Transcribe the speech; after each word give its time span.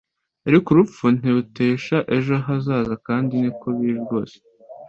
ariko 0.47 0.67
urupfu 0.69 1.05
ntirutesha 1.17 1.97
ejo 2.15 2.33
hazaza 2.45 2.93
kandi 3.07 3.33
niko 3.41 3.65
biri 3.75 3.95
rwose 4.03 4.35